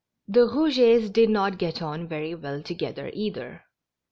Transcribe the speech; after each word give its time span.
The 0.27 0.47
Eougets 0.47 1.13
did 1.13 1.29
not 1.29 1.59
get 1.59 1.79
on 1.79 2.07
very 2.07 2.33
well 2.33 2.63
together 2.63 3.11
either. 3.13 3.65